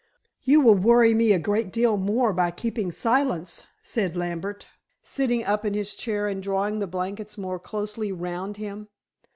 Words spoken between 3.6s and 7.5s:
said Lambert, sitting up in his chair and drawing the blankets